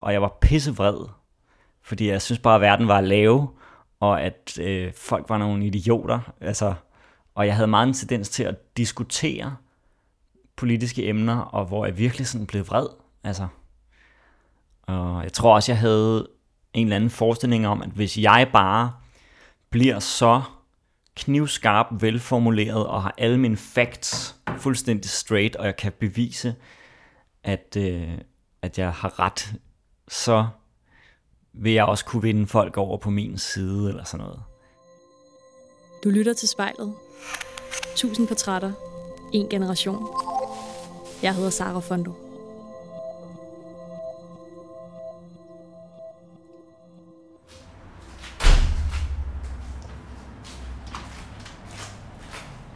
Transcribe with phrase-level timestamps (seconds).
[0.00, 1.08] Og jeg var pissevred,
[1.82, 3.48] fordi jeg synes bare, at verden var lave,
[4.00, 6.20] og at øh, folk var nogle idioter.
[6.40, 6.74] Altså,
[7.34, 9.56] og jeg havde meget en tendens til at diskutere
[10.56, 12.86] politiske emner, og hvor jeg virkelig sådan blev vred.
[13.24, 13.48] Altså,
[14.82, 16.28] og jeg tror også, jeg havde
[16.72, 18.92] en eller anden forestilling om, at hvis jeg bare
[19.70, 20.42] bliver så
[21.16, 26.54] knivskarp, velformuleret og har alle mine facts fuldstændig straight, og jeg kan bevise,
[27.44, 28.18] at, øh,
[28.62, 29.54] at jeg har ret,
[30.10, 30.46] så
[31.52, 34.42] vil jeg også kunne vinde folk over på min side eller sådan noget.
[36.04, 36.94] Du lytter til spejlet.
[37.96, 38.72] Tusind portrætter.
[39.32, 40.08] En generation.
[41.22, 42.12] Jeg hedder Sara Fondo.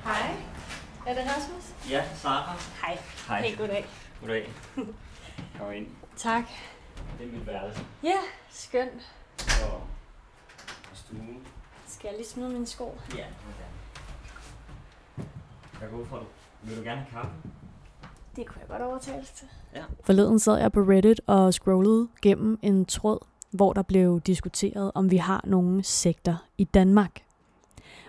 [0.04, 0.36] Hej.
[1.06, 1.90] Er det Rasmus?
[1.90, 2.56] Ja, Sara.
[2.80, 2.98] Hej.
[3.28, 3.42] Hej.
[3.42, 3.86] Hey, goddag.
[4.20, 4.52] Goddag.
[5.58, 5.86] Kom ind.
[6.16, 6.44] Tak.
[7.18, 7.80] Det er mit værelse.
[8.02, 8.18] Ja,
[8.50, 9.12] skønt.
[9.64, 9.74] Og,
[10.90, 11.46] og stuen.
[11.86, 12.98] Skal jeg lige smide mine sko?
[13.16, 13.24] Ja,
[15.16, 15.24] det
[15.80, 16.24] Jeg går ud fra, du.
[16.62, 17.36] Vil du gerne have kaffe?
[18.36, 19.48] Det kunne jeg godt overtales til.
[20.04, 23.18] Forleden sad jeg på Reddit og scrollede gennem en tråd,
[23.50, 27.20] hvor der blev diskuteret, om vi har nogle sekter i Danmark.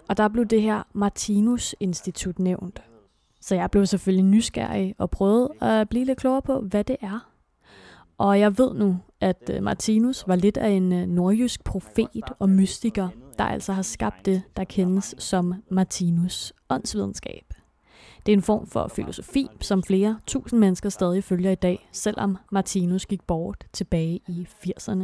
[0.09, 2.83] Og der blev det her Martinus Institut nævnt.
[3.41, 7.34] Så jeg blev selvfølgelig nysgerrig og prøvede at blive lidt klogere på, hvad det er.
[8.17, 12.49] Og jeg ved nu, at øh, Martinus var lidt af en øh, nordjysk profet og
[12.49, 17.53] mystiker, der altså har skabt det, der kendes som Martinus åndsvidenskab.
[18.25, 22.37] Det er en form for filosofi, som flere tusind mennesker stadig følger i dag, selvom
[22.51, 25.03] Martinus gik bort tilbage i 80'erne.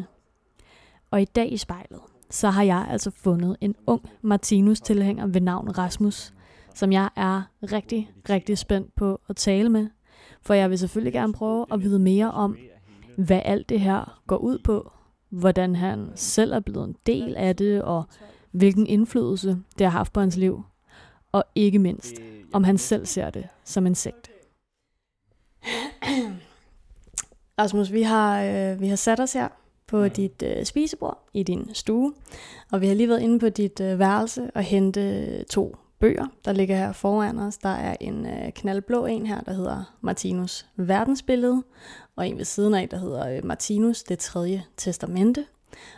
[1.11, 5.77] Og i dag i spejlet, så har jeg altså fundet en ung Martinus-tilhænger ved navn
[5.77, 6.33] Rasmus,
[6.75, 9.87] som jeg er rigtig, rigtig spændt på at tale med,
[10.41, 12.57] for jeg vil selvfølgelig gerne prøve at vide mere om,
[13.17, 14.91] hvad alt det her går ud på,
[15.29, 18.03] hvordan han selv er blevet en del af det, og
[18.51, 20.63] hvilken indflydelse det har haft på hans liv,
[21.31, 22.13] og ikke mindst,
[22.53, 24.31] om han selv ser det som en sekt.
[27.59, 29.47] Rasmus, vi har, øh, vi har sat os her
[29.87, 32.13] på dit øh, spisebord i din stue,
[32.71, 36.53] og vi har lige været inde på dit øh, værelse og hente to bøger, der
[36.53, 37.57] ligger her foran os.
[37.57, 41.63] Der er en øh, knaldblå en her, der hedder Martinus verdensbillede,
[42.15, 45.45] og en ved siden af, der hedder øh, Martinus det tredje testamente.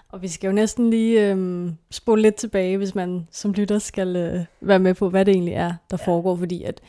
[0.10, 4.16] Og vi skal jo næsten lige øh, spole lidt tilbage, hvis man som lytter skal
[4.16, 6.06] øh, være med på, hvad det egentlig er, der ja.
[6.06, 6.82] foregår, fordi at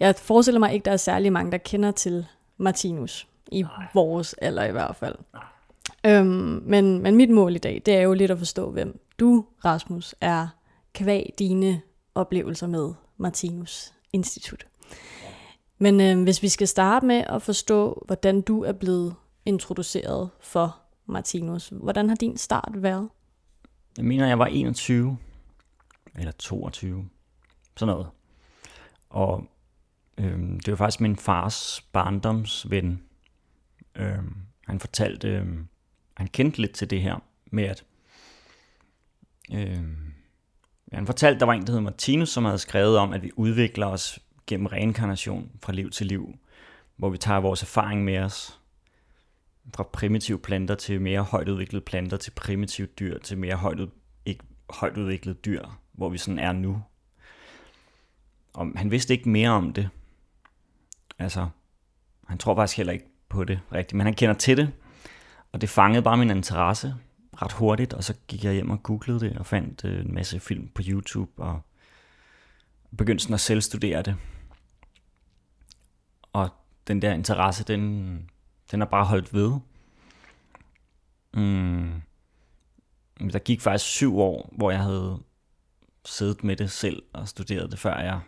[0.00, 2.26] jeg forestiller mig ikke, der er særlig mange, der kender til
[2.56, 3.86] Martinus, i Nej.
[3.94, 5.14] vores alder i hvert fald.
[5.32, 5.42] Nej.
[6.06, 9.44] Øhm, men, men mit mål i dag, det er jo lidt at forstå, hvem du,
[9.64, 10.48] Rasmus, er
[10.94, 11.80] kvæg dine
[12.20, 14.66] oplevelser med Martinus Institut.
[15.78, 19.14] Men øh, hvis vi skal starte med at forstå, hvordan du er blevet
[19.44, 20.76] introduceret for
[21.06, 23.08] Martinus, hvordan har din start været?
[23.96, 25.18] Jeg mener, jeg var 21.
[26.18, 27.08] Eller 22.
[27.76, 28.08] Sådan noget.
[29.10, 29.44] Og
[30.18, 33.02] øh, det var faktisk min fars barndomsven.
[33.94, 34.18] Øh,
[34.66, 35.46] han fortalte, øh,
[36.16, 37.16] han kendte lidt til det her
[37.46, 37.84] med, at
[39.52, 39.84] øh,
[40.92, 43.86] han fortalte, der var en, der hed Martinus, som havde skrevet om, at vi udvikler
[43.86, 46.38] os gennem reinkarnation fra liv til liv,
[46.96, 48.60] hvor vi tager vores erfaring med os
[49.76, 53.88] fra primitive planter til mere højt udviklede planter, til primitive dyr, til mere højt,
[54.26, 56.82] ikke, højt udviklede dyr, hvor vi sådan er nu.
[58.52, 59.88] Og han vidste ikke mere om det.
[61.18, 61.48] Altså,
[62.26, 64.72] han tror faktisk heller ikke på det rigtigt, men han kender til det,
[65.52, 66.94] og det fangede bare min interesse
[67.42, 70.40] ret hurtigt, og så gik jeg hjem og googlede det, og fandt øh, en masse
[70.40, 71.60] film på YouTube, og
[72.98, 74.16] begyndte sådan at selvstudere det.
[76.32, 76.50] Og
[76.86, 78.30] den der interesse, den,
[78.70, 79.52] den er bare holdt ved.
[81.34, 82.02] Mm.
[83.32, 85.22] Der gik faktisk syv år, hvor jeg havde
[86.04, 88.20] siddet med det selv og studeret det, før jeg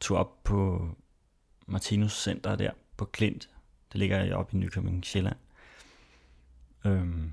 [0.00, 0.88] tog op på
[1.66, 3.50] Martinus Center der på Klint.
[3.92, 5.36] Det ligger oppe i Nykøbing, Sjælland.
[6.84, 7.32] Øhm,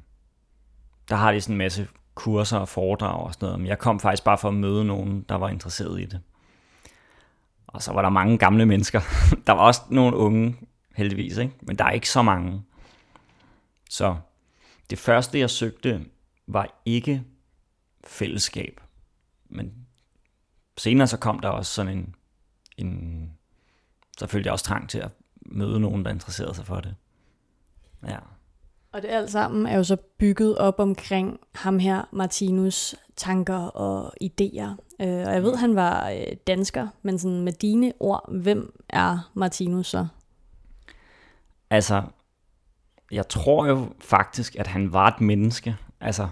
[1.10, 4.00] der har de sådan en masse kurser og foredrag og sådan noget, men jeg kom
[4.00, 6.22] faktisk bare for at møde nogen, der var interesseret i det.
[7.68, 9.02] Og så var der mange gamle mennesker.
[9.48, 10.56] der var også nogle unge,
[10.96, 11.54] heldigvis, ikke?
[11.62, 12.64] men der er ikke så mange.
[13.90, 14.18] Så
[14.90, 16.06] det første, jeg søgte,
[16.48, 17.24] var ikke
[18.04, 18.82] fællesskab.
[19.50, 19.74] Men
[20.78, 22.16] senere så kom der også sådan en,
[22.78, 23.32] en
[24.18, 25.12] så følte jeg også trang til at
[25.42, 26.96] møde nogen, der interesserede sig for det.
[28.08, 28.20] Ja.
[28.92, 34.14] Og det alt sammen er jo så bygget op omkring ham her, Martinus tanker og
[34.24, 34.70] idéer.
[35.02, 39.32] Øh, og jeg ved, han var øh, dansker, men sådan med dine ord, hvem er
[39.34, 40.08] Martinus så?
[41.70, 42.04] Altså,
[43.12, 45.76] jeg tror jo faktisk, at han var et menneske.
[46.02, 46.28] Altså,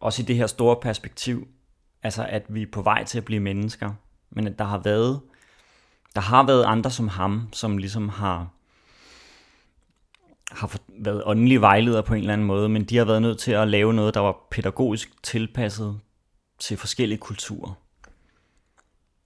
[0.00, 1.48] også i det her store perspektiv.
[2.02, 3.90] Altså, at vi er på vej til at blive mennesker.
[4.30, 5.20] Men at der har været,
[6.14, 8.48] der har været andre som ham, som ligesom har,
[10.50, 13.52] har været åndelige vejledere på en eller anden måde, men de har været nødt til
[13.52, 16.00] at lave noget, der var pædagogisk tilpasset
[16.58, 17.74] til forskellige kulturer.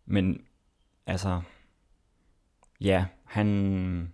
[0.07, 0.43] Men
[1.07, 1.41] altså,
[2.81, 4.13] ja, han,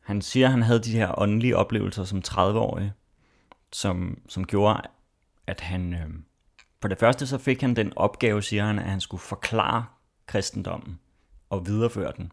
[0.00, 2.92] han siger, at han havde de her åndelige oplevelser som 30-årig,
[3.72, 4.82] som, som gjorde,
[5.46, 5.94] at han...
[5.94, 6.10] Øh,
[6.80, 9.84] for det første så fik han den opgave, siger han, at han skulle forklare
[10.26, 11.00] kristendommen
[11.50, 12.32] og videreføre den.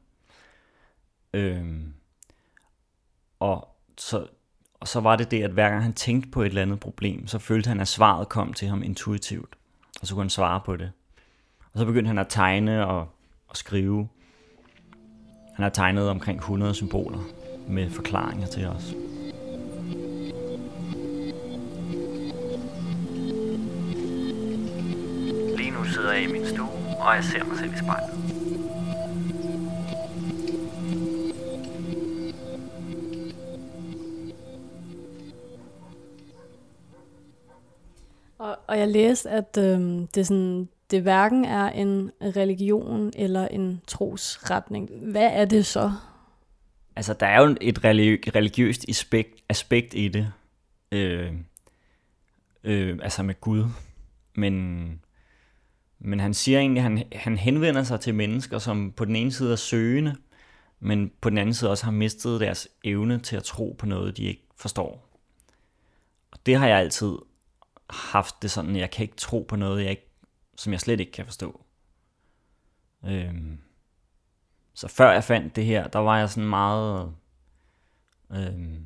[1.33, 1.83] Øh,
[3.39, 3.67] og,
[3.97, 4.27] så,
[4.79, 7.27] og så var det det, at hver gang han tænkte på et eller andet problem,
[7.27, 9.55] så følte han, at svaret kom til ham intuitivt.
[10.01, 10.91] Og så kunne han svare på det.
[11.73, 13.07] Og så begyndte han at tegne og,
[13.47, 14.07] og skrive.
[15.55, 17.19] Han har tegnet omkring 100 symboler
[17.67, 18.93] med forklaringer til os.
[25.57, 26.69] Lige nu sidder jeg i min stue,
[26.99, 28.36] og jeg ser mig selv i spejlet.
[38.37, 43.81] Og, og jeg læste, at øhm, det, sådan, det hverken er en religion eller en
[43.87, 44.89] trosretning.
[45.01, 45.91] Hvad er det så?
[46.95, 50.31] Altså, der er jo et religi- religiøst aspekt, aspekt i det.
[50.91, 51.33] Øh,
[52.63, 53.65] øh, altså med Gud.
[54.35, 54.85] Men,
[55.99, 59.31] men han siger egentlig, at han, han henvender sig til mennesker, som på den ene
[59.31, 60.15] side er søgende,
[60.79, 64.17] men på den anden side også har mistet deres evne til at tro på noget,
[64.17, 65.09] de ikke forstår.
[66.31, 67.17] Og det har jeg altid
[67.89, 70.09] haft det sådan, jeg kan ikke tro på noget, jeg ikke,
[70.55, 71.61] som jeg slet ikke kan forstå.
[73.05, 73.57] Øhm,
[74.73, 77.13] så før jeg fandt det her, der var jeg sådan meget...
[78.31, 78.85] Øhm,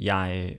[0.00, 0.56] jeg,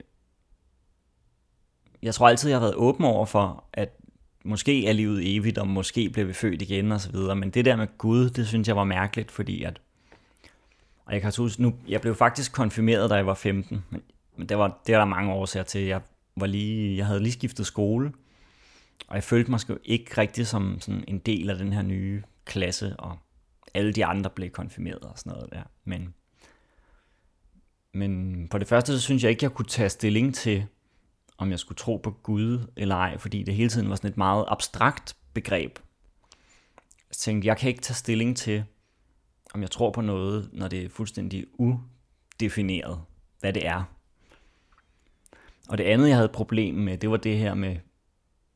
[2.02, 3.96] jeg tror altid, jeg har været åben over for, at
[4.44, 7.36] måske er livet evigt, og måske bliver vi født igen og så videre.
[7.36, 9.80] Men det der med Gud, det synes jeg var mærkeligt, fordi at...
[11.04, 13.84] Og jeg kan huske, nu, jeg blev faktisk konfirmeret, da jeg var 15.
[13.90, 14.02] Men,
[14.36, 15.80] men det, var, det er der mange årsager til.
[15.80, 16.00] Jeg
[16.40, 18.12] var lige, jeg havde lige skiftet skole,
[19.08, 22.22] og jeg følte mig sgu ikke rigtig som sådan en del af den her nye
[22.44, 23.18] klasse, og
[23.74, 25.62] alle de andre blev konfirmeret og sådan noget der.
[25.84, 26.14] Men,
[27.92, 30.66] men på det første, så synes jeg ikke, jeg kunne tage stilling til,
[31.38, 34.16] om jeg skulle tro på Gud eller ej, fordi det hele tiden var sådan et
[34.16, 35.78] meget abstrakt begreb.
[37.10, 38.64] Jeg tænkte, jeg kan ikke tage stilling til,
[39.54, 43.00] om jeg tror på noget, når det er fuldstændig udefineret,
[43.40, 43.97] hvad det er.
[45.68, 47.76] Og det andet, jeg havde et problem med, det var det her med,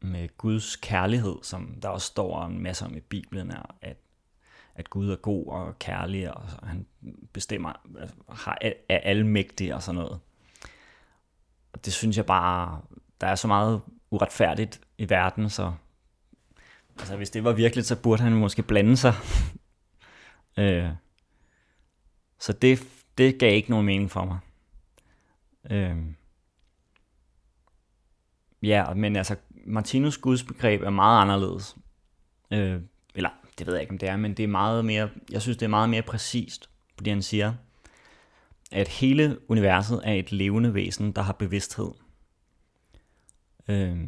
[0.00, 3.96] med Guds kærlighed, som der også står en masse om i Bibelen, at,
[4.74, 6.86] at Gud er god og kærlig, og han
[7.32, 10.20] bestemmer, altså, har, er almægtig og sådan noget.
[11.72, 12.80] Og det synes jeg bare,
[13.20, 13.80] der er så meget
[14.10, 15.72] uretfærdigt i verden, så
[16.98, 19.14] altså, hvis det var virkelig, så burde han måske blande sig.
[20.58, 20.88] øh,
[22.38, 22.82] så det,
[23.18, 24.38] det gav ikke nogen mening for mig.
[25.70, 25.96] Øh,
[28.62, 29.36] Ja, men altså,
[29.66, 31.76] Martinus gudsbegreb er meget anderledes.
[32.50, 32.80] Øh,
[33.14, 35.56] eller, det ved jeg ikke, om det er, men det er meget mere, jeg synes,
[35.56, 37.54] det er meget mere præcist, fordi han siger,
[38.72, 41.90] at hele universet er et levende væsen, der har bevidsthed.
[43.68, 43.98] Øh,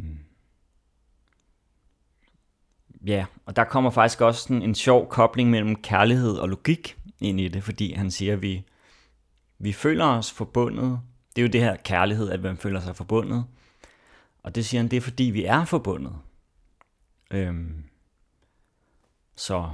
[3.06, 7.40] ja, og der kommer faktisk også sådan en sjov kobling mellem kærlighed og logik ind
[7.40, 8.64] i det, fordi han siger, at vi,
[9.58, 11.00] vi føler os forbundet.
[11.36, 13.44] Det er jo det her kærlighed, at man føler sig forbundet
[14.44, 16.16] og det siger han, det er fordi vi er forbundet.
[17.30, 17.84] Øhm,
[19.36, 19.70] så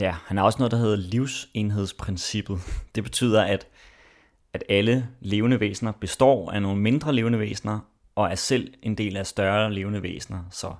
[0.00, 2.60] ja, han har også noget, der hedder livsenhedsprincippet.
[2.94, 3.66] Det betyder, at,
[4.52, 7.80] at alle levende væsener består af nogle mindre levende væsener,
[8.14, 10.44] og er selv en del af større levende væsener.
[10.50, 10.74] Så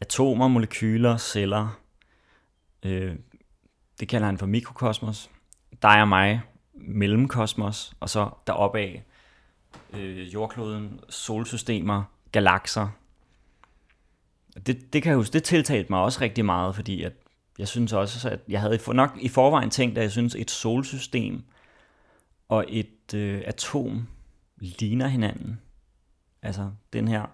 [0.00, 1.80] atomer, molekyler, celler,
[2.82, 3.16] øh,
[4.00, 5.30] det kalder han for mikrokosmos.
[5.82, 6.40] Dig og mig,
[6.74, 9.04] mellemkosmos, og så deroppe af
[9.96, 12.88] øh, jordkloden, solsystemer, galakser.
[14.66, 17.12] Det, det kan jeg huske, det tiltalte mig også rigtig meget, fordi at
[17.58, 21.44] jeg synes også, at jeg havde nok i forvejen tænkt, at jeg synes, et solsystem
[22.48, 24.08] og et øh, atom
[24.56, 25.60] ligner hinanden.
[26.42, 27.26] Altså den her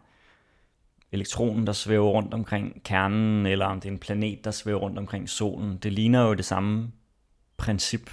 [1.12, 4.98] elektronen, der svæver rundt omkring kernen, eller om det er en planet, der svæver rundt
[4.98, 5.76] omkring solen.
[5.76, 6.92] Det ligner jo det samme
[7.56, 8.10] princip.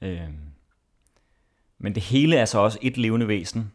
[0.00, 0.30] Øh,
[1.78, 3.72] men det hele er så også et levende væsen,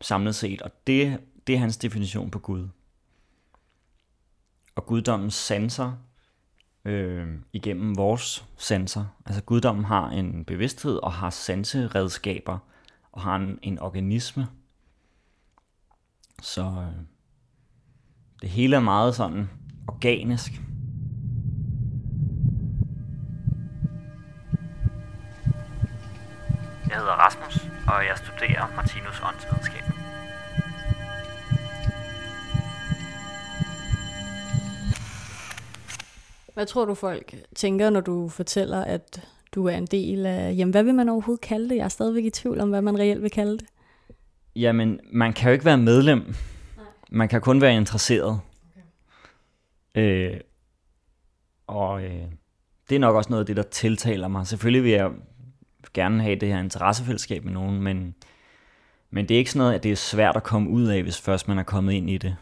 [0.00, 2.68] samlet set, og det, det er hans definition på Gud.
[4.74, 5.92] Og guddommens sanser
[6.84, 9.04] øh, igennem vores sanser.
[9.26, 12.58] Altså guddommen har en bevidsthed og har sanseredskaber
[13.12, 14.46] og har en, en organisme.
[16.42, 17.02] Så øh,
[18.42, 19.50] det hele er meget sådan
[19.88, 20.52] organisk.
[26.94, 27.54] Jeg hedder Rasmus,
[27.86, 29.84] og jeg studerer Martinus åndsvidenskab.
[36.54, 40.54] Hvad tror du folk tænker, når du fortæller, at du er en del af...
[40.56, 41.76] Jamen, hvad vil man overhovedet kalde det?
[41.76, 43.66] Jeg er stadigvæk i tvivl om, hvad man reelt vil kalde det.
[44.56, 46.34] Jamen, man kan jo ikke være medlem.
[47.10, 48.40] Man kan kun være interesseret.
[49.94, 50.40] Øh,
[51.66, 52.22] og øh,
[52.88, 54.46] det er nok også noget af det, der tiltaler mig.
[54.46, 55.10] Selvfølgelig vil jeg
[55.92, 58.14] gerne have det her interessefællesskab med nogen, men,
[59.10, 61.20] men det er ikke sådan noget, at det er svært at komme ud af, hvis
[61.20, 62.36] først man er kommet ind i det.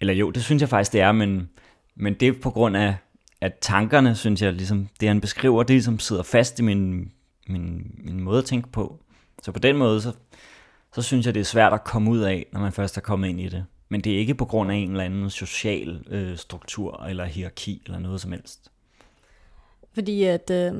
[0.00, 1.50] Eller jo, det synes jeg faktisk, det er, men,
[1.94, 2.96] men det er på grund af,
[3.40, 7.12] at tankerne, synes jeg, ligesom, det han beskriver, det ligesom sidder fast i min,
[7.46, 9.02] min, min måde at tænke på.
[9.42, 10.12] Så på den måde, så,
[10.94, 13.28] så synes jeg, det er svært at komme ud af, når man først er kommet
[13.28, 13.64] ind i det.
[13.88, 17.82] Men det er ikke på grund af en eller anden social øh, struktur eller hierarki
[17.86, 18.70] eller noget som helst.
[19.96, 20.72] Fordi at, øh,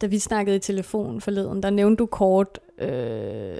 [0.00, 3.56] da vi snakkede i telefon forleden, der nævnte du kort øh,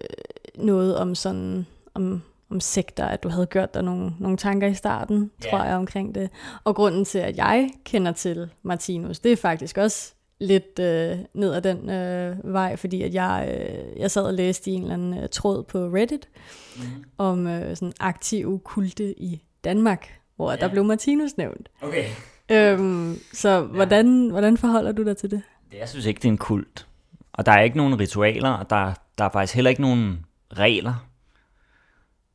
[0.55, 4.75] noget om sådan, om, om sekter, at du havde gjort dig nogle, nogle tanker i
[4.75, 5.51] starten, Ja.
[5.51, 6.31] tror jeg, omkring det.
[6.65, 11.55] Og grunden til, at jeg kender til Martinus, det er faktisk også lidt øh, ned
[11.55, 14.95] ad den øh, vej, fordi at jeg, øh, jeg sad og læste i en eller
[14.95, 16.29] anden øh, tråd på Reddit
[16.77, 16.83] mm.
[17.19, 20.57] om øh, sådan aktive kulte i Danmark, hvor ja.
[20.57, 21.69] der blev Martinus nævnt.
[21.83, 22.05] Okay.
[22.51, 25.43] Øhm, så hvordan, hvordan forholder du dig til det?
[25.73, 26.87] Jeg synes ikke, det er en kult.
[27.33, 31.07] Og der er ikke nogen ritualer, og der, der er faktisk heller ikke nogen regler.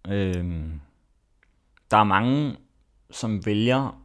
[0.08, 0.82] Øhm,
[1.92, 2.56] der er mange,
[3.12, 4.02] som vælger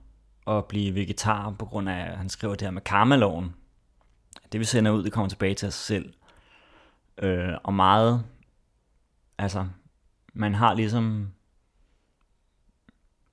[0.47, 3.55] at blive vegetar på grund af, han skriver det her med karmaloven.
[4.53, 6.13] Det vi sender ud, det kommer tilbage til os selv.
[7.19, 8.25] Øh, og meget,
[9.39, 9.67] altså,
[10.33, 11.31] man har ligesom,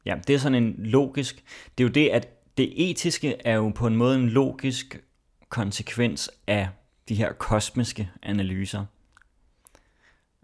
[0.05, 1.43] ja, det er sådan en logisk,
[1.77, 5.03] det er jo det, at det etiske er jo på en måde en logisk
[5.49, 6.69] konsekvens af
[7.09, 8.85] de her kosmiske analyser.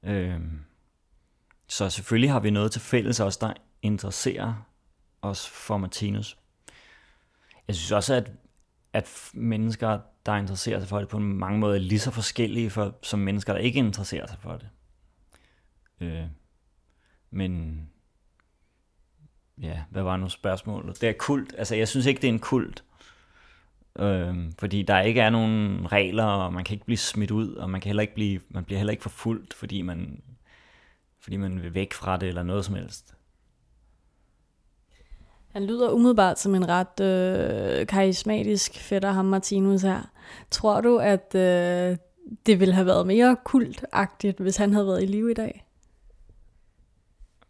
[0.03, 0.59] Øhm,
[1.67, 4.67] så selvfølgelig har vi noget til fælles også, der interesserer
[5.21, 6.37] os for Martinus.
[7.67, 8.31] Jeg synes også, at,
[8.93, 12.99] at mennesker, der interesserer sig for det på mange måder, er lige så forskellige for,
[13.03, 14.69] som mennesker, der ikke interesserer sig for det.
[16.01, 16.25] Øh,
[17.31, 17.81] men
[19.61, 21.01] ja, hvad var nu spørgsmålet?
[21.01, 21.55] Det er kult.
[21.57, 22.83] Altså, jeg synes ikke, det er en kult.
[23.99, 27.69] Øhm, fordi der ikke er nogen regler, og man kan ikke blive smidt ud, og
[27.69, 30.21] man kan heller ikke blive, man bliver heller ikke forfulgt, fordi man,
[31.19, 33.13] fordi man vil væk fra det, eller noget som helst.
[35.53, 40.01] Han lyder umiddelbart som en ret øh, karismatisk fætter, ham Martinus her.
[40.51, 41.97] Tror du, at øh,
[42.45, 45.65] det ville have været mere kultagtigt, hvis han havde været i live i dag?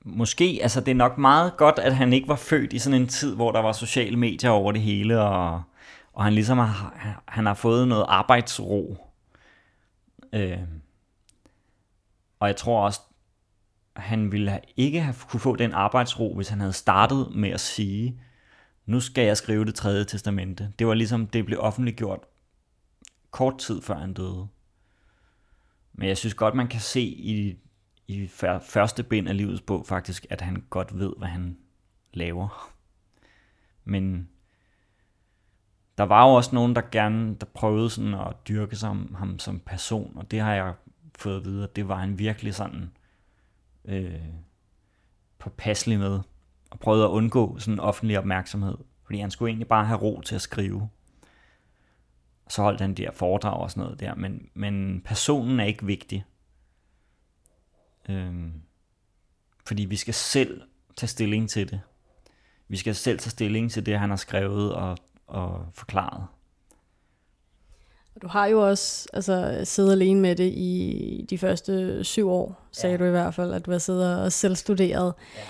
[0.03, 3.07] Måske, altså det er nok meget godt, at han ikke var født i sådan en
[3.07, 5.63] tid, hvor der var sociale medier over det hele, og,
[6.13, 9.07] og han ligesom har, han har fået noget arbejdsro.
[10.33, 10.59] Øh,
[12.39, 13.01] og jeg tror også,
[13.95, 18.21] han ville ikke have kunne få den arbejdsro, hvis han havde startet med at sige,
[18.85, 20.73] nu skal jeg skrive det tredje testamente.
[20.79, 22.19] Det var ligesom, det blev offentliggjort
[23.31, 24.47] kort tid før han døde.
[25.93, 27.55] Men jeg synes godt, man kan se i,
[28.07, 28.27] i
[28.61, 31.57] første bind af livets bog faktisk, at han godt ved, hvad han
[32.13, 32.73] laver.
[33.83, 34.29] Men
[35.97, 39.39] der var jo også nogen, der gerne der prøvede sådan at dyrke sig om ham
[39.39, 40.73] som person, og det har jeg
[41.17, 42.91] fået at vide, at det var han virkelig sådan
[43.85, 44.21] øh,
[45.39, 46.19] påpasselig med,
[46.71, 50.35] og prøvede at undgå sådan offentlig opmærksomhed, fordi han skulle egentlig bare have ro til
[50.35, 50.89] at skrive.
[52.49, 55.85] Så holdt han de her foredrag og sådan noget der, men, men personen er ikke
[55.85, 56.25] vigtig.
[58.09, 58.51] Øhm,
[59.65, 60.61] fordi vi skal selv
[60.97, 61.81] tage stilling til det.
[62.67, 66.27] Vi skal selv tage stilling til det, han har skrevet og, og forklaret.
[68.21, 72.95] Du har jo også altså, siddet alene med det i de første syv år, sagde
[72.95, 72.97] ja.
[72.97, 75.13] Du i hvert fald, at du har siddet og selv studeret.
[75.35, 75.41] Ja.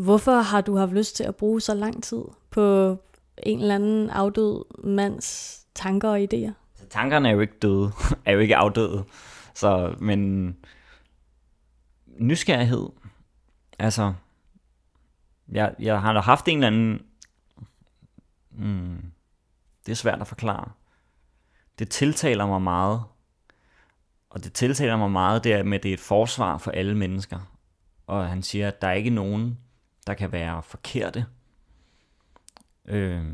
[0.00, 2.96] Hvorfor har du haft lyst til at bruge så lang tid på
[3.42, 6.52] en eller anden afdød mands tanker og idéer?
[6.74, 7.90] Så tankerne er jo ikke døde,
[8.26, 9.04] er jo ikke afdøde.
[9.54, 10.56] Så, men
[12.18, 12.88] nysgerrighed,
[13.78, 14.14] altså,
[15.48, 17.02] jeg, jeg har da haft en eller anden,
[18.50, 19.12] mm,
[19.86, 20.70] det er svært at forklare.
[21.78, 23.02] Det tiltaler mig meget,
[24.30, 26.96] og det tiltaler mig meget, det er med, at det er et forsvar for alle
[26.96, 27.54] mennesker.
[28.06, 29.58] Og han siger, at der er ikke nogen,
[30.06, 31.26] der kan være forkerte.
[32.84, 33.26] Øh,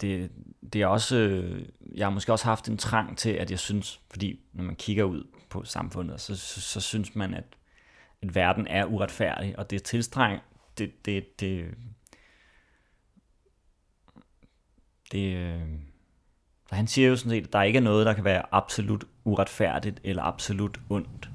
[0.00, 0.30] det,
[0.72, 4.00] det er også, øh, jeg har måske også haft en trang til, at jeg synes,
[4.10, 7.44] fordi når man kigger ud på samfundet, så, så, så synes man, at,
[8.22, 10.40] at verden er uretfærdig, og det er tilstræng,
[10.78, 11.74] det, det, det,
[15.12, 15.62] det, øh,
[16.70, 20.00] han siger jo sådan set, at der ikke er noget, der kan være absolut uretfærdigt
[20.04, 21.30] eller absolut ondt.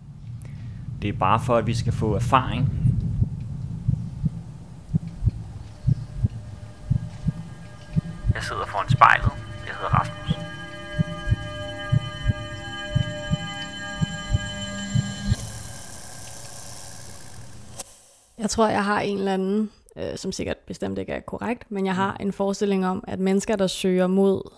[1.01, 2.88] Det er bare for, at vi skal få erfaring.
[8.36, 9.31] Jeg sidder foran spejlet.
[9.67, 10.29] Jeg hedder Rasmus.
[18.38, 21.86] Jeg tror, jeg har en eller anden, øh, som sikkert bestemt ikke er korrekt, men
[21.86, 24.51] jeg har en forestilling om, at mennesker, der søger mod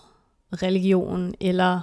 [0.52, 1.80] religion eller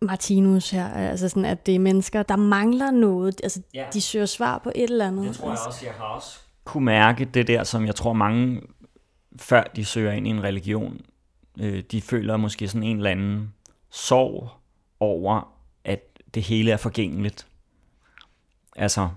[0.00, 3.84] Martinus her, altså sådan, at det er mennesker, der mangler noget, altså Ja.
[3.92, 5.28] de søger svar på et eller andet.
[5.28, 8.60] Det tror jeg også, jeg har også kunne mærke det der, som jeg tror mange,
[9.40, 11.00] før de søger ind i en religion,
[11.60, 13.54] øh, de føler måske sådan en eller anden
[13.90, 14.50] sorg
[15.00, 16.00] over, at
[16.34, 17.46] det hele er forgængeligt.
[18.76, 19.08] Altså,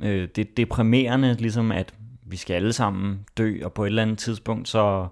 [0.00, 1.94] øh, det er deprimerende, ligesom at
[2.26, 5.08] vi skal alle sammen dø, og på et eller andet tidspunkt, så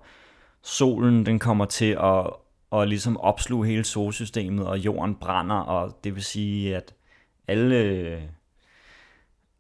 [0.62, 2.26] solen den kommer til at,
[2.72, 6.94] at ligesom opsluge hele solsystemet, og jorden brænder, og det vil sige, at
[7.48, 8.30] alle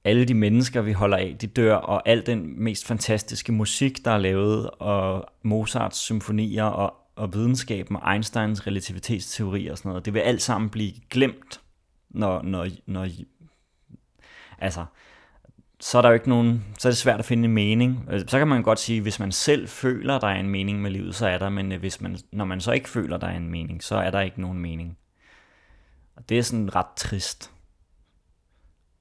[0.04, 4.10] alle de mennesker, vi holder af, de dør, og al den mest fantastiske musik, der
[4.10, 10.14] er lavet, og Mozarts symfonier, og, og videnskaben, og Einsteins relativitetsteori og sådan noget, det
[10.14, 11.60] vil alt sammen blive glemt,
[12.10, 13.08] når, når, når
[14.58, 14.84] altså,
[15.80, 18.08] så er der jo ikke nogen, så er det svært at finde en mening.
[18.10, 20.90] Øh, så kan man godt sige, hvis man selv føler, der er en mening med
[20.90, 23.36] livet, så er der, men øh, hvis man, når man så ikke føler, der er
[23.36, 24.98] en mening, så er der ikke nogen mening.
[26.16, 27.52] Og det er sådan ret trist.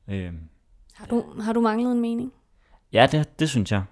[0.07, 0.33] Øh.
[0.99, 2.33] Har, du, har du manglet en mening?
[2.93, 3.83] Ja, det, det synes jeg.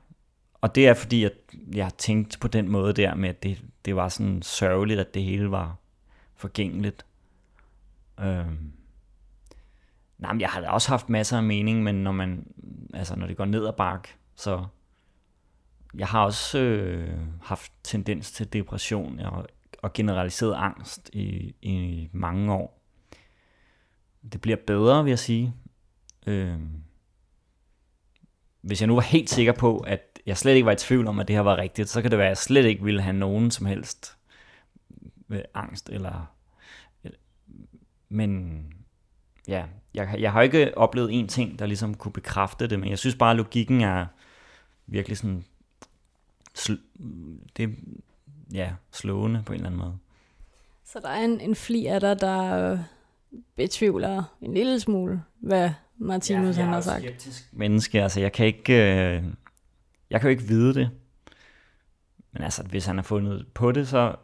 [0.61, 1.33] Og det er fordi, at
[1.73, 5.13] jeg har tænkt på den måde der med, at det, det var sådan sørgeligt, at
[5.13, 5.75] det hele var
[6.35, 7.05] forgængeligt.
[8.19, 8.71] Øhm.
[10.17, 12.47] Nej, men jeg har da også haft masser af mening, men når man,
[12.93, 14.65] altså når det går ned ad bakke, så
[15.93, 19.47] jeg har også øh, haft tendens til depression og,
[19.83, 22.81] og generaliseret angst i, i mange år.
[24.31, 25.53] Det bliver bedre, vil jeg sige.
[26.27, 26.83] Øhm
[28.61, 31.19] hvis jeg nu var helt sikker på, at jeg slet ikke var i tvivl om,
[31.19, 33.15] at det her var rigtigt, så kan det være, at jeg slet ikke ville have
[33.15, 34.17] nogen som helst
[35.29, 35.89] øh, angst.
[35.89, 36.33] Eller,
[37.03, 37.17] eller,
[38.09, 38.63] men
[39.47, 42.99] ja, jeg, jeg har ikke oplevet en ting, der ligesom kunne bekræfte det, men jeg
[42.99, 44.05] synes bare, at logikken er
[44.87, 45.45] virkelig sådan,
[46.57, 47.03] sl-
[47.57, 47.75] det
[48.53, 49.97] ja, slående på en eller anden måde.
[50.83, 52.79] Så der er en, en fli af dig, der øh,
[53.55, 57.03] betvivler en lille smule, hvad Martinus han har sagt.
[57.03, 59.23] skeptisk menneske, altså jeg kan ikke, øh,
[60.09, 60.89] jeg kan jo ikke vide det.
[62.31, 64.15] Men altså, hvis han har fundet på det, så,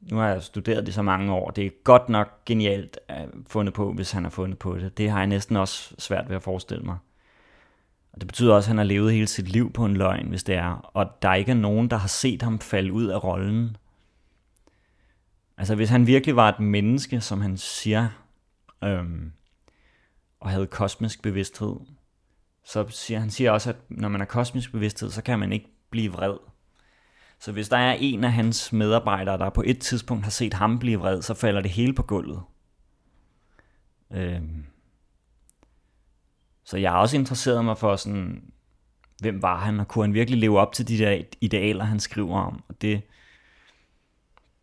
[0.00, 3.74] nu har jeg studeret det så mange år, det er godt nok genialt at fundet
[3.74, 4.98] på, hvis han har fundet på det.
[4.98, 6.96] Det har jeg næsten også svært ved at forestille mig.
[8.12, 10.44] Og det betyder også, at han har levet hele sit liv på en løgn, hvis
[10.44, 10.90] det er.
[10.94, 13.76] Og der ikke er nogen, der har set ham falde ud af rollen.
[15.58, 18.08] Altså, hvis han virkelig var et menneske, som han siger,
[18.84, 19.32] øhm,
[20.40, 21.76] og havde kosmisk bevidsthed,
[22.64, 25.68] så siger han siger også, at når man har kosmisk bevidsthed, så kan man ikke
[25.90, 26.36] blive vred.
[27.40, 30.78] Så hvis der er en af hans medarbejdere, der på et tidspunkt har set ham
[30.78, 32.42] blive vred, så falder det hele på gulvet.
[34.10, 34.66] Øhm.
[36.64, 38.52] Så jeg har også interesseret mig for sådan,
[39.20, 42.40] hvem var han, og kunne han virkelig leve op til de der idealer, han skriver
[42.40, 42.64] om.
[42.68, 43.02] Og det,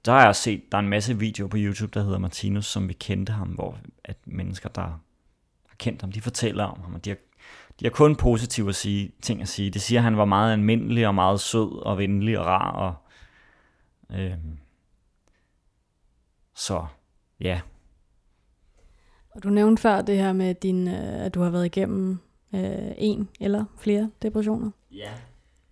[0.06, 2.66] der har jeg også set, der er en masse videoer på YouTube, der hedder Martinus,
[2.66, 5.00] som vi kendte ham, hvor at mennesker, der
[5.76, 7.18] har kendt ham, de fortæller om ham, og de har,
[7.80, 9.70] de har kun positive at sige, ting at sige.
[9.70, 12.72] Det siger, at han var meget almindelig og meget sød og venlig og rar.
[12.72, 12.96] Og,
[14.20, 14.58] øhm,
[16.56, 16.86] så
[17.42, 17.62] ja,
[19.30, 22.20] Og du nævnte før det her med, din, øh, at du har været igennem
[22.54, 24.72] øh, en eller flere depressioner.
[24.92, 25.10] ja.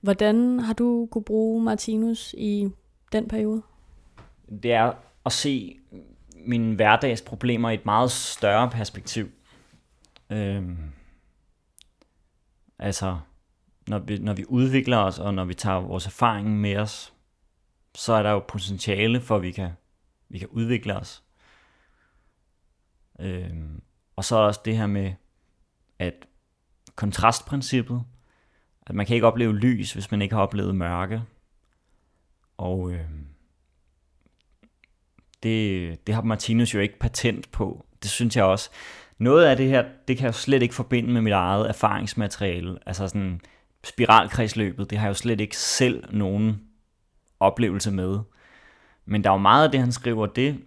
[0.02, 2.70] Hvordan har du kunne bruge Martinus i
[3.12, 3.62] den periode?
[4.64, 4.92] det er
[5.26, 5.78] at se
[6.46, 9.30] mine hverdagsproblemer i et meget større perspektiv.
[10.34, 10.92] Øhm,
[12.80, 13.20] altså,
[13.88, 17.14] når vi, når vi udvikler os, og når vi tager vores erfaring med os,
[17.96, 19.72] så er der jo potentiale for, at vi kan,
[20.30, 21.24] vi kan udvikle os.
[23.20, 23.82] Øhm,
[24.16, 25.14] og så er der også det her med,
[26.00, 26.14] at
[26.96, 28.04] kontrastprincippet,
[28.88, 31.22] at man kan ikke opleve lys, hvis man ikke har oplevet mørke.
[32.58, 33.10] Og øh,
[35.44, 37.86] det, det har Martinus jo ikke patent på.
[38.04, 38.70] Det synes jeg også.
[39.24, 42.78] Noget af det her, det kan jeg jo slet ikke forbinde med mit eget erfaringsmateriale.
[42.86, 43.42] Altså sådan
[43.84, 46.62] spiralkredsløbet, det har jeg jo slet ikke selv nogen
[47.40, 48.20] oplevelse med.
[49.06, 50.64] Men der er jo meget af det, han skriver, det,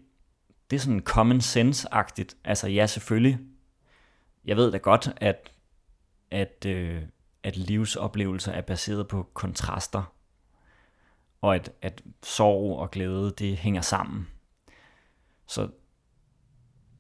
[0.71, 2.37] det er sådan common sense-agtigt.
[2.45, 3.39] Altså ja, selvfølgelig.
[4.45, 5.53] Jeg ved da godt, at,
[6.31, 7.03] at, øh,
[7.43, 10.13] at livsoplevelser er baseret på kontraster.
[11.41, 14.29] Og at, at sorg og glæde, det hænger sammen.
[15.47, 15.69] Så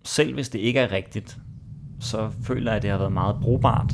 [0.06, 1.38] selv hvis det ikke er rigtigt,
[2.00, 3.92] så føler jeg, at det har været meget brugbart.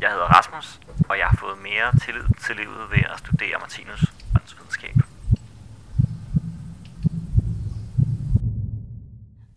[0.00, 4.12] Jeg hedder Rasmus, og jeg har fået mere tillid til livet ved at studere Martinus
[4.40, 4.96] åndsvidenskab.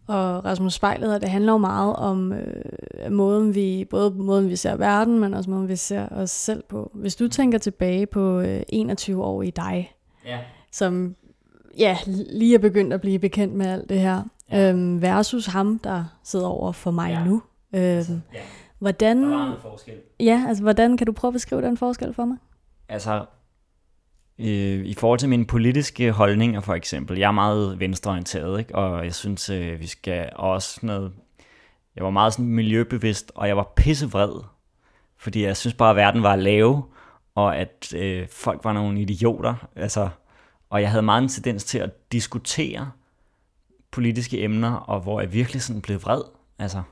[0.08, 4.76] Og Rasmus Spejlet, det handler jo meget om øh, måden vi, både måden vi ser
[4.76, 6.92] verden, men også måden vi ser os selv på.
[6.94, 9.94] Hvis du tænker tilbage på øh, 21 år i dig,
[10.26, 10.40] Ja.
[10.72, 11.16] som
[11.78, 11.98] ja,
[12.32, 14.70] lige er begyndt at blive bekendt med alt det her, Ja.
[14.70, 17.24] øhm, versus ham, der sidder over for mig Ja.
[17.26, 17.42] nu.
[17.76, 18.40] Øhm, ja.
[18.80, 19.94] hvordan, noget forskel.
[20.20, 22.38] ja, altså, hvordan kan du prøve at beskrive den forskel for mig?
[22.90, 23.26] Altså,
[24.40, 28.76] øh, i forhold til mine politiske holdninger for eksempel, jeg er meget venstreorienteret, ikke?
[28.76, 31.12] og jeg synes, øh, vi skal også noget...
[31.96, 34.44] Jeg var meget sådan miljøbevidst, og jeg var pissevred,
[35.20, 36.90] fordi jeg synes bare, at verden var lav,
[37.36, 39.68] og at øh, folk var nogle idioter.
[39.76, 40.10] Altså,
[40.70, 42.92] og jeg havde meget en tendens til at diskutere
[43.92, 46.22] politiske emner, og hvor jeg virkelig sådan blev vred.
[46.60, 46.84] Altså,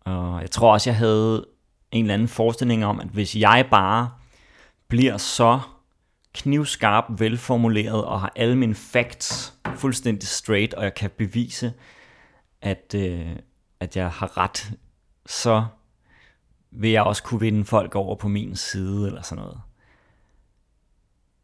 [0.00, 1.46] og jeg tror også, jeg havde
[1.92, 4.10] en eller anden forestilling om, at hvis jeg bare
[4.88, 5.60] bliver så
[6.34, 11.72] knivskarp, velformuleret og har alle mine facts fuldstændig straight, og jeg kan bevise,
[12.62, 13.36] at, øh,
[13.80, 14.72] at jeg har ret,
[15.26, 15.64] så
[16.70, 19.60] vil jeg også kunne vinde folk over på min side, eller sådan noget.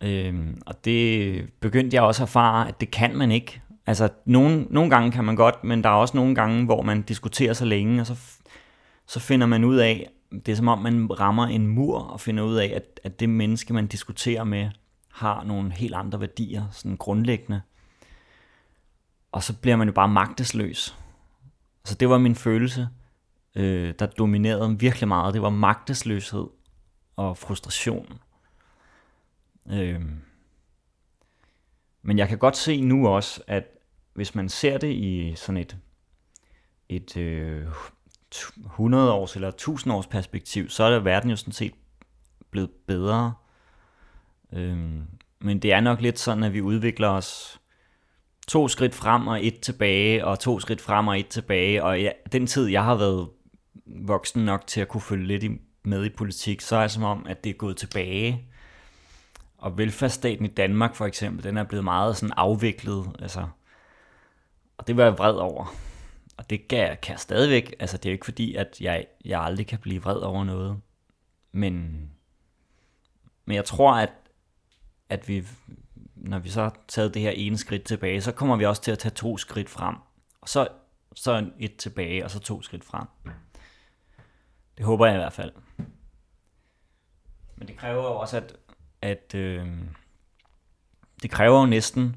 [0.01, 3.63] Øhm, og det begyndte jeg også at erfare, at det kan man ikke.
[3.87, 7.03] Altså, nogle, nogle gange kan man godt, men der er også nogle gange, hvor man
[7.03, 8.17] diskuterer så længe, og så,
[9.07, 12.45] så finder man ud af, det er som om man rammer en mur, og finder
[12.45, 14.71] ud af, at, at det menneske, man diskuterer med,
[15.13, 17.61] har nogle helt andre værdier, sådan grundlæggende.
[19.33, 20.97] Og så bliver man jo bare magtesløs.
[21.85, 22.89] Så det var min følelse,
[23.55, 25.35] øh, der dominerede virkelig meget.
[25.35, 26.47] Det var magtesløshed
[27.17, 28.07] og frustration.
[29.71, 30.01] Øh.
[32.03, 33.65] Men jeg kan godt se nu også, at
[34.15, 35.77] hvis man ser det i sådan et,
[36.89, 37.67] et øh,
[38.65, 41.73] 100 års eller 1000 års perspektiv, så er verden jo sådan set
[42.51, 43.35] blevet bedre.
[44.53, 45.03] Øhm,
[45.39, 47.61] men det er nok lidt sådan, at vi udvikler os
[48.49, 51.85] to skridt frem og et tilbage, og to skridt frem og et tilbage.
[51.85, 53.29] Og ja, den tid, jeg har været
[53.87, 55.51] voksen nok til at kunne følge lidt i,
[55.83, 58.51] med i politik, så er det som om, at det er gået tilbage.
[59.67, 63.17] Og velfærdsstaten i Danmark for eksempel, den er blevet meget sådan afviklet.
[63.19, 63.49] Altså,
[64.79, 65.75] og det var jeg vred over.
[66.37, 67.75] Og det kan jeg, kan jeg stadigvæk.
[67.81, 70.81] Altså, det er jo ikke fordi, at jeg, jeg aldrig kan blive vred over noget.
[71.53, 71.73] Men,
[73.45, 74.13] men jeg tror, at,
[75.09, 75.47] at vi,
[76.15, 78.93] når vi så har taget det her ene skridt tilbage, så kommer vi også til
[78.93, 79.97] at tage to skridt frem.
[80.41, 80.69] Og så,
[81.15, 83.07] så et tilbage, og så to skridt frem.
[84.79, 85.53] Det håber jeg i hvert fald.
[87.57, 88.57] Men det kræver jo også, at,
[89.07, 89.67] at øh,
[91.23, 92.17] det kræver jo næsten,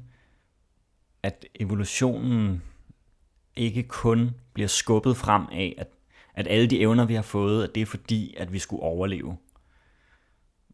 [1.22, 2.62] at evolutionen
[3.56, 5.88] ikke kun bliver skubbet frem af, at,
[6.34, 9.36] at alle de evner, vi har fået, at det er fordi, at vi skulle overleve.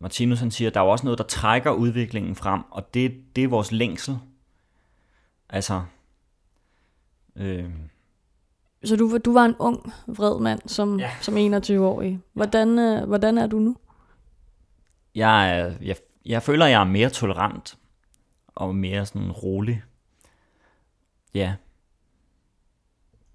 [0.00, 3.22] Martinus han siger, at der er jo også noget, der trækker udviklingen frem, og det,
[3.36, 4.18] det er vores længsel.
[5.50, 5.82] Altså,
[7.36, 7.70] øh,
[8.84, 11.10] Så du, du var en ung, vred mand som, Ja.
[11.20, 12.20] som 21-årig.
[12.32, 13.76] Hvordan, øh, hvordan er du nu?
[15.14, 17.78] jeg, er- jeg, jeg føler, jeg er mere tolerant
[18.46, 19.82] og mere sådan rolig.
[21.34, 21.54] Ja.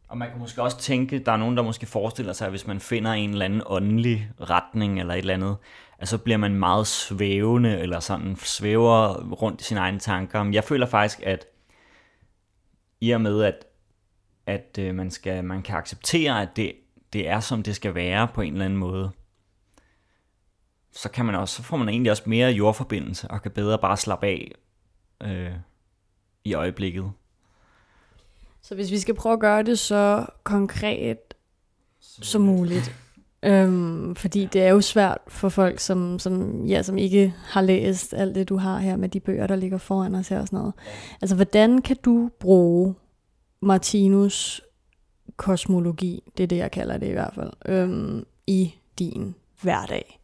[0.08, 2.68] Og man kan måske også tænke, der er nogen, der måske forestiller sig, at hvis
[2.68, 5.58] man finder en eller anden åndelig retning eller et eller andet,
[5.98, 10.44] at så bliver man meget svævende, eller sådan svæver rundt i sine egne tanker.
[10.44, 11.46] Men jeg føler faktisk, at
[13.02, 13.66] i og med, at,
[14.46, 16.74] at øh, man, skal, man kan acceptere, at det,
[17.14, 19.12] det er, som det skal være på en eller anden måde,
[20.94, 23.98] så kan man også, så får man egentlig også mere jordforbindelse, og kan bedre bare
[23.98, 24.52] slappe af
[25.24, 25.52] øh,
[26.44, 27.12] i øjeblikket.
[28.62, 31.18] Så hvis vi skal prøve at gøre det så konkret
[32.02, 32.96] som muligt.
[33.44, 38.14] Øhm, fordi det er jo svært for folk, som, som, ja, som ikke har læst
[38.14, 40.60] alt det, du har her med de bøger, der ligger foran os her og sådan
[40.60, 40.74] noget.
[41.22, 42.96] Altså, hvordan kan du bruge
[43.62, 44.62] Martinus
[45.38, 50.21] kosmologi, det er det, jeg kalder det i hvert fald, øhm, i din hverdag?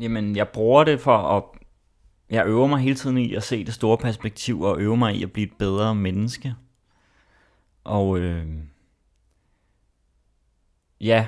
[0.00, 1.42] Jamen, jeg bruger det for at...
[2.30, 5.22] Jeg øver mig hele tiden i at se det store perspektiv, og øver mig i
[5.22, 6.54] at blive et bedre menneske.
[7.84, 8.46] Og øh,
[11.00, 11.26] ja,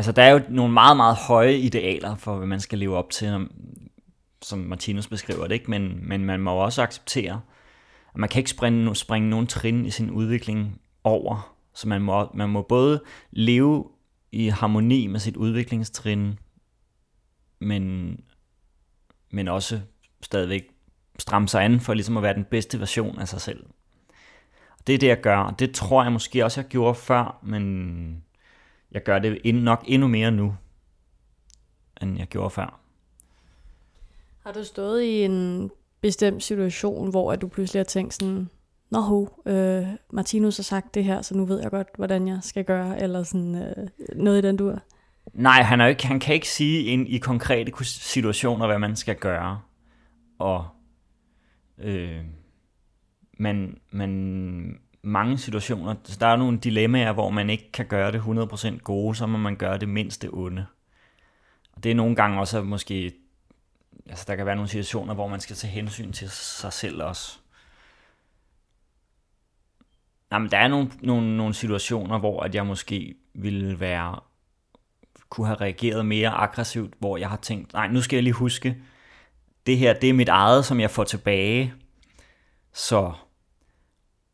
[0.00, 3.10] Altså, der er jo nogle meget, meget høje idealer for, hvad man skal leve op
[3.10, 3.48] til,
[4.42, 5.70] som Martinus beskriver det, ikke?
[5.70, 7.40] Men, men man må også acceptere,
[8.14, 11.56] at man kan ikke springe, springe nogen trin i sin udvikling over.
[11.74, 13.84] Så man må, man må både leve
[14.32, 16.38] i harmoni med sit udviklingstrin,
[17.60, 18.16] men,
[19.30, 19.80] men også
[20.22, 20.70] stadigvæk
[21.18, 23.66] stramme sig an for ligesom at være den bedste version af sig selv.
[24.86, 28.24] Det er det, jeg gør, og det tror jeg måske også, jeg gjorde før, men
[28.92, 30.56] jeg gør det nok endnu mere nu,
[32.02, 32.80] end jeg gjorde før.
[34.44, 35.70] Har du stået i en
[36.00, 38.48] bestemt situation, hvor at du pludselig har tænkt sådan,
[38.90, 42.38] Nå ho, øh, Martinus har sagt det her, så nu ved jeg godt, hvordan jeg
[42.42, 44.82] skal gøre, eller sådan øh, noget i den dur?
[45.32, 49.16] Nej, han, er ikke, han kan ikke sige ind i konkrete situationer, hvad man skal
[49.16, 49.60] gøre.
[50.38, 50.68] Og
[51.78, 52.24] øh,
[53.40, 58.20] men, men mange situationer, så der er nogle dilemmaer, hvor man ikke kan gøre det
[58.20, 60.66] 100% gode, så må man gøre det mindste onde.
[61.72, 63.12] Og det er nogle gange også måske,
[64.06, 67.38] altså der kan være nogle situationer, hvor man skal tage hensyn til sig selv også.
[70.32, 74.20] Jamen, der er nogle, nogle, nogle situationer, hvor at jeg måske ville være,
[75.30, 78.76] kunne have reageret mere aggressivt, hvor jeg har tænkt, nej, nu skal jeg lige huske,
[79.66, 81.74] det her, det er mit eget, som jeg får tilbage.
[82.72, 83.12] Så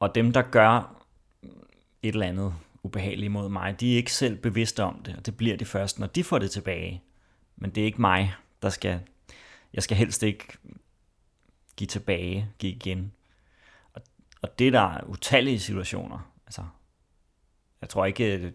[0.01, 1.03] og dem, der gør
[2.03, 5.37] et eller andet ubehageligt mod mig, de er ikke selv bevidste om det, og det
[5.37, 7.03] bliver de først, når de får det tilbage.
[7.57, 9.01] Men det er ikke mig, der skal...
[9.73, 10.45] Jeg skal helst ikke
[11.77, 13.13] give tilbage, give igen.
[13.93, 14.03] Og,
[14.43, 16.33] og det der er utallige situationer.
[16.47, 16.65] Altså,
[17.81, 18.53] jeg tror ikke,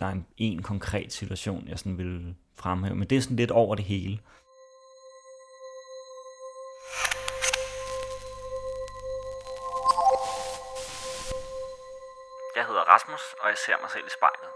[0.00, 3.50] der er en, en konkret situation, jeg sådan vil fremhæve, men det er sådan lidt
[3.50, 4.20] over det hele.
[12.94, 14.48] Rasmus, og jeg ser mig selv i spejlet.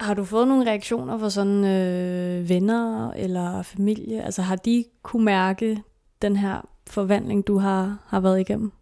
[0.00, 4.22] Har du fået nogle reaktioner fra sådan øh, venner eller familie?
[4.22, 5.82] Altså har de kunne mærke
[6.22, 8.72] den her forvandling, du har, har været igennem?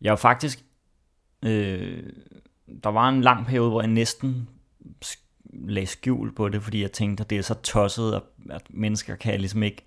[0.00, 0.65] Jeg var faktisk...
[1.42, 2.12] Øh,
[2.84, 4.48] der var en lang periode, hvor jeg næsten
[5.52, 9.16] lagde skjul på det, fordi jeg tænkte, at det er så tosset, at, at mennesker
[9.16, 9.86] kan ligesom ikke...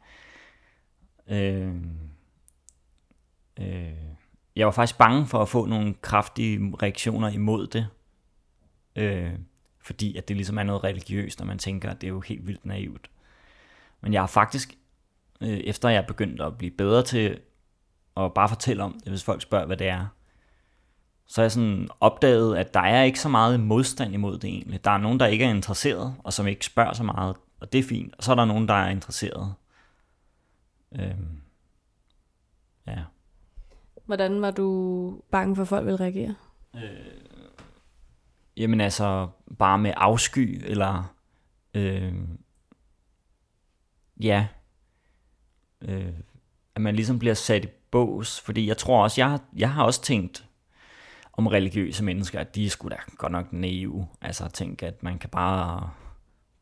[1.27, 1.75] Øh,
[3.59, 3.93] øh,
[4.55, 7.87] jeg var faktisk bange for at få nogle kraftige reaktioner imod det.
[8.95, 9.33] Øh,
[9.81, 12.47] fordi at det ligesom er noget religiøst, og man tænker, at det er jo helt
[12.47, 13.09] vildt naivt.
[14.01, 14.77] Men jeg har faktisk,
[15.41, 17.39] øh, efter jeg begyndte at blive bedre til
[18.17, 20.07] at bare fortælle om det, hvis folk spørger, hvad det er,
[21.29, 24.85] så jeg sådan opdaget, at der er ikke så meget modstand imod det egentlig.
[24.85, 27.79] Der er nogen, der ikke er interesseret, og som ikke spørger så meget, og det
[27.79, 28.15] er fint.
[28.17, 29.53] Og så er der nogen, der er interesseret.
[30.95, 31.15] Øh,
[32.87, 32.97] ja.
[34.05, 36.35] Hvordan var du bange for, at folk ville reagere?
[36.75, 36.81] Øh,
[38.57, 39.27] jamen altså,
[39.59, 41.15] bare med afsky, eller...
[41.73, 42.13] Øh,
[44.21, 44.47] ja.
[45.81, 46.13] Øh,
[46.75, 50.01] at man ligesom bliver sat i bås, fordi jeg tror også, jeg, jeg har også
[50.01, 50.48] tænkt
[51.39, 54.07] om religiøse mennesker, at de skulle da godt nok naive.
[54.21, 55.89] Altså at tænke, at man kan bare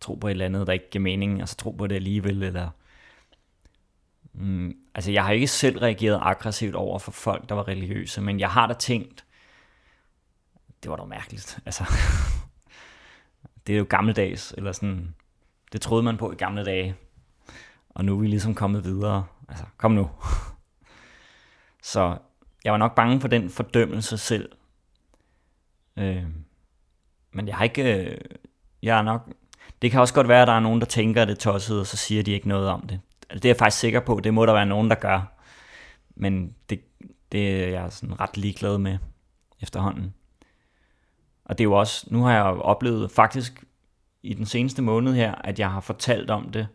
[0.01, 2.69] tro på et eller andet, der ikke giver mening, altså tro på det alligevel, eller
[4.39, 8.39] Mm, altså, jeg har ikke selv reageret aggressivt over for folk, der var religiøse, men
[8.39, 9.25] jeg har da tænkt,
[10.83, 11.59] det var da mærkeligt.
[11.65, 11.83] Altså,
[13.67, 15.15] det er jo gammeldags, eller sådan,
[15.71, 16.95] det troede man på i gamle dage,
[17.89, 19.25] og nu er vi ligesom kommet videre.
[19.49, 20.09] Altså, kom nu.
[21.83, 22.17] Så
[22.63, 24.51] jeg var nok bange for den fordømmelse selv.
[25.97, 26.23] Øh,
[27.31, 28.17] men jeg har ikke, øh,
[28.81, 29.31] jeg er nok,
[29.81, 31.79] det kan også godt være, at der er nogen, der tænker, at det er tosset,
[31.79, 32.99] og så siger de ikke noget om det.
[33.29, 35.37] Altså, det er jeg faktisk sikker på, det må der være nogen, der gør.
[36.15, 36.81] Men det,
[37.31, 38.97] det er jeg sådan ret ligeglad med
[39.61, 40.13] efterhånden.
[41.45, 43.63] Og det er jo også, nu har jeg oplevet faktisk
[44.23, 46.67] i den seneste måned her, at jeg har fortalt om det,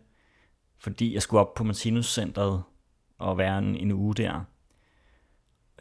[0.77, 2.63] fordi jeg skulle op på Martinus-centret
[3.17, 4.43] og være en, en uge der.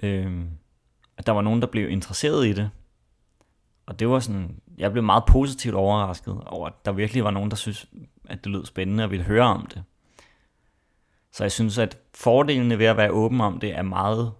[0.03, 0.51] Øhm,
[1.17, 2.71] at der var nogen, der blev interesseret i det.
[3.87, 7.51] Og det var sådan, jeg blev meget positivt overrasket over, at der virkelig var nogen,
[7.51, 7.87] der synes,
[8.25, 9.83] at det lød spændende og ville høre om det.
[11.33, 14.33] Så jeg synes, at fordelene ved at være åben om det er meget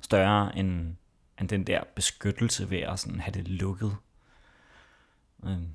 [0.00, 0.96] større end,
[1.40, 3.96] end den der beskyttelse ved at sådan have det lukket.
[5.44, 5.68] Øhm,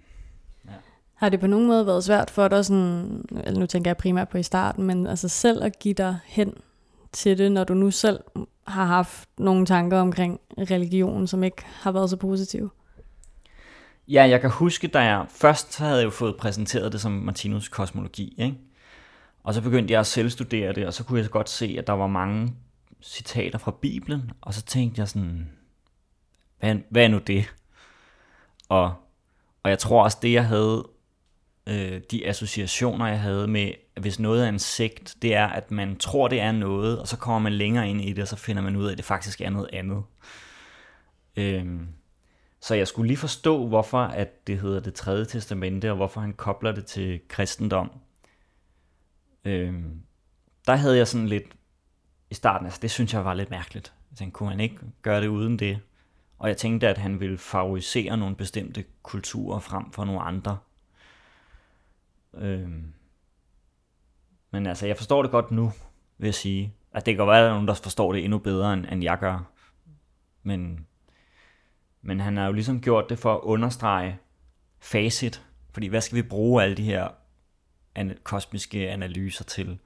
[0.66, 0.72] ja.
[1.14, 4.30] Har det på nogen måde været svært for dig, sådan, eller nu tænker jeg primært
[4.30, 6.54] på i starten, men altså selv at give dig hen
[7.12, 8.20] til det, når du nu selv
[8.68, 12.70] har haft nogle tanker omkring religion, som ikke har været så positive?
[14.08, 17.70] Ja, jeg kan huske, da jeg først havde jeg jo fået præsenteret det som Martinus
[17.70, 18.58] kosmologi, ikke?
[19.44, 21.94] Og så begyndte jeg at selvstudere det, og så kunne jeg godt se, at der
[21.94, 22.54] var mange
[23.02, 25.50] citater fra Bibelen, og så tænkte jeg sådan,
[26.60, 27.54] hvad, hvad er nu det?
[28.70, 28.94] Og,
[29.64, 30.88] og jeg tror også, det jeg havde,
[31.68, 35.98] øh, de associationer jeg havde med, hvis noget er en sekt, det er, at man
[35.98, 38.62] tror, det er noget, og så kommer man længere ind i det, og så finder
[38.62, 40.04] man ud af, at det faktisk er noget andet.
[41.36, 41.66] Øh,
[42.66, 46.34] så jeg skulle lige forstå, hvorfor at det hedder det tredje testamente, og hvorfor han
[46.34, 47.92] kobler det til kristendom.
[49.44, 50.02] Øhm,
[50.68, 51.44] der havde jeg sådan lidt,
[52.30, 53.94] i starten, altså det synes jeg var lidt mærkeligt.
[54.12, 55.80] Jeg tænkte, kunne han ikke gøre det uden det?
[56.38, 60.58] Og jeg tænkte, at han ville favorisere nogle bestemte kulturer frem for nogle andre.
[62.34, 62.94] Øhm,
[64.52, 65.72] men altså, jeg forstår det godt nu,
[66.18, 66.74] vil jeg sige.
[66.92, 68.86] Altså, det kan godt være, at der er nogen, der forstår det endnu bedre, end,
[68.86, 69.52] end jeg gør.
[70.44, 70.88] Men
[72.06, 74.18] men han har jo ligesom gjort det for at understrege
[74.80, 75.44] facit.
[75.72, 77.08] Fordi hvad skal vi bruge alle de her
[77.96, 79.80] an- kosmiske analyser til?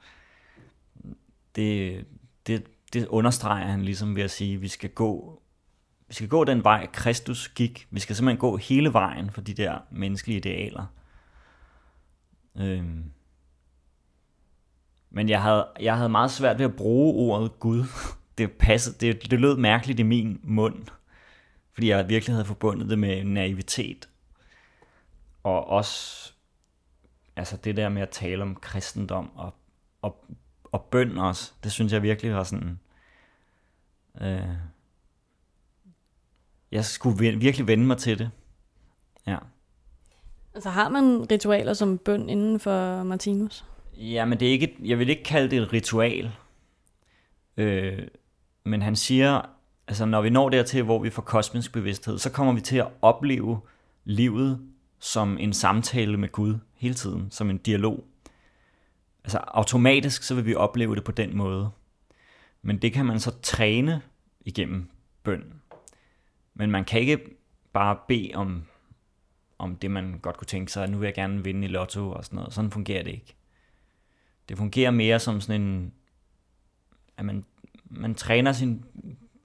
[1.56, 2.06] Det,
[2.48, 5.42] det, det understreger han ligesom ved at sige, at vi skal gå
[6.08, 7.88] vi skal gå den vej, Kristus gik.
[7.92, 10.86] Vi skal simpelthen gå hele vejen for de der menneskelige idealer.
[12.58, 13.04] Øhm.
[15.10, 17.84] Men jeg havde, jeg havde meget svært ved at bruge ordet Gud.
[18.38, 20.86] Det, passede, det, det lød mærkeligt i min mund
[21.80, 24.10] fordi jeg virkelig havde forbundet det med naivitet.
[25.44, 26.32] Og også
[27.36, 29.54] altså det der med at tale om kristendom og,
[30.02, 30.26] og,
[30.64, 32.80] og bøn også, det synes jeg virkelig var sådan...
[34.22, 34.56] Øh,
[36.72, 38.32] jeg skulle virkelig vende mig til det.
[39.28, 39.38] Ja.
[40.54, 43.66] Altså har man ritualer som bøn inden for Martinus?
[43.94, 46.32] Ja, men det er ikke, jeg vil ikke kalde det et ritual.
[47.58, 48.08] Øh,
[48.64, 49.42] men han siger,
[49.90, 52.88] altså når vi når dertil, hvor vi får kosmisk bevidsthed, så kommer vi til at
[53.02, 53.60] opleve
[54.04, 58.06] livet som en samtale med Gud hele tiden, som en dialog.
[59.24, 61.70] Altså automatisk så vil vi opleve det på den måde.
[62.62, 64.02] Men det kan man så træne
[64.42, 64.90] igennem
[65.24, 65.54] bøn.
[66.54, 67.20] Men man kan ikke
[67.74, 68.64] bare bede om,
[69.58, 72.26] om det, man godt kunne tænke sig, nu vil jeg gerne vinde i lotto og
[72.26, 72.54] sådan noget.
[72.54, 73.36] Sådan fungerer det ikke.
[74.50, 75.94] Det fungerer mere som sådan en,
[77.18, 77.46] at man,
[77.86, 78.86] man træner sin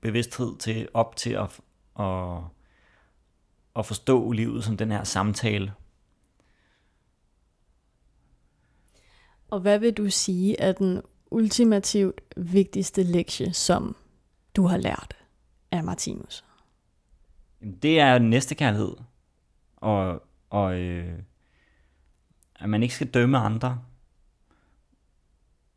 [0.04, 1.60] bevidsthed til op til at,
[2.00, 2.38] at,
[3.76, 5.74] at forstå livet som den her samtale.
[9.50, 13.96] Og hvad vil du sige er den ultimativt vigtigste lektie, som
[14.56, 15.16] du har lært
[15.70, 16.44] af Martinus?
[17.82, 18.96] Det er næstekærlighed.
[19.76, 21.18] Og, og øh,
[22.54, 23.80] at man ikke skal dømme andre.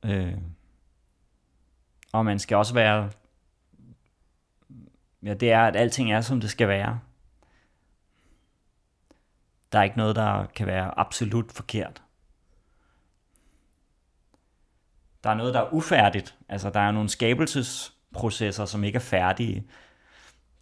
[0.05, 0.37] Øh,
[2.11, 3.11] og man skal også være
[5.27, 6.99] ja, det er, at alting er, som det skal være.
[9.71, 12.03] Der er ikke noget, der kan være absolut forkert.
[15.23, 16.37] Der er noget, der er ufærdigt.
[16.49, 19.67] Altså, der er nogle skabelsesprocesser, som ikke er færdige.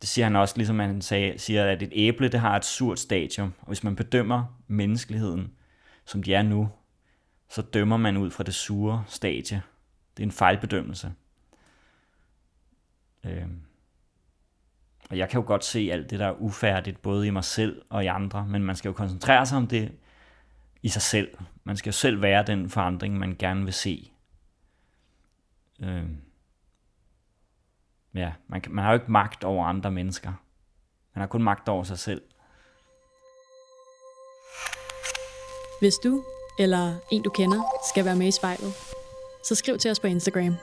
[0.01, 2.99] Det siger han også, ligesom han sagde, siger, at et æble, det har et surt
[2.99, 3.53] stadium.
[3.61, 5.53] Og hvis man bedømmer menneskeligheden,
[6.05, 6.69] som de er nu,
[7.49, 9.61] så dømmer man ud fra det sure stadie.
[10.17, 11.13] Det er en fejlbedømmelse.
[13.23, 13.64] Øhm.
[15.09, 17.81] Og jeg kan jo godt se alt det, der er ufærdigt, både i mig selv
[17.89, 19.91] og i andre, men man skal jo koncentrere sig om det
[20.83, 21.37] i sig selv.
[21.63, 24.11] Man skal jo selv være den forandring, man gerne vil se.
[25.79, 26.03] Øh.
[28.13, 30.33] Ja, man, man har jo ikke magt over andre mennesker.
[31.15, 32.21] Man har kun magt over sig selv.
[35.79, 36.23] Hvis du
[36.59, 38.73] eller en du kender skal være med i spejlet,
[39.43, 40.55] så skriv til os på Instagram.